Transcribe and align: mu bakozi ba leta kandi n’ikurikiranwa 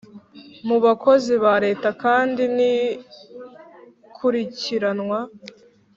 mu 0.67 0.77
bakozi 0.85 1.33
ba 1.43 1.53
leta 1.65 1.89
kandi 2.03 2.43
n’ikurikiranwa 2.55 5.19